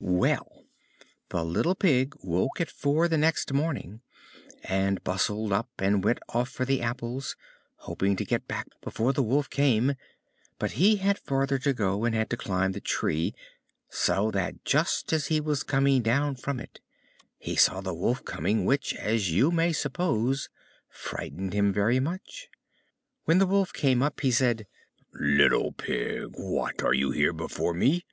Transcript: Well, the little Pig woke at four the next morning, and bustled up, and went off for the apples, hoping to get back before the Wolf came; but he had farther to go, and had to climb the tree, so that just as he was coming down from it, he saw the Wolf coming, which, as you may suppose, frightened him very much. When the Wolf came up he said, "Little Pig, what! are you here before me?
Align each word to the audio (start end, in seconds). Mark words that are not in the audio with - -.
Well, 0.00 0.64
the 1.30 1.44
little 1.44 1.74
Pig 1.74 2.14
woke 2.22 2.60
at 2.60 2.70
four 2.70 3.08
the 3.08 3.18
next 3.18 3.52
morning, 3.52 4.00
and 4.62 5.02
bustled 5.02 5.52
up, 5.52 5.70
and 5.80 6.04
went 6.04 6.20
off 6.28 6.48
for 6.50 6.64
the 6.64 6.80
apples, 6.80 7.34
hoping 7.78 8.14
to 8.14 8.24
get 8.24 8.46
back 8.46 8.68
before 8.80 9.12
the 9.12 9.24
Wolf 9.24 9.50
came; 9.50 9.96
but 10.56 10.70
he 10.78 10.98
had 10.98 11.18
farther 11.18 11.58
to 11.58 11.72
go, 11.72 12.04
and 12.04 12.14
had 12.14 12.30
to 12.30 12.36
climb 12.36 12.70
the 12.70 12.80
tree, 12.80 13.34
so 13.90 14.30
that 14.30 14.64
just 14.64 15.12
as 15.12 15.26
he 15.26 15.40
was 15.40 15.64
coming 15.64 16.00
down 16.00 16.36
from 16.36 16.60
it, 16.60 16.78
he 17.36 17.56
saw 17.56 17.80
the 17.80 17.92
Wolf 17.92 18.24
coming, 18.24 18.64
which, 18.64 18.94
as 18.94 19.32
you 19.32 19.50
may 19.50 19.72
suppose, 19.72 20.48
frightened 20.88 21.52
him 21.54 21.72
very 21.72 21.98
much. 21.98 22.46
When 23.24 23.38
the 23.38 23.46
Wolf 23.48 23.72
came 23.72 24.04
up 24.04 24.20
he 24.20 24.30
said, 24.30 24.68
"Little 25.12 25.72
Pig, 25.72 26.34
what! 26.36 26.84
are 26.84 26.94
you 26.94 27.10
here 27.10 27.32
before 27.32 27.74
me? 27.74 28.04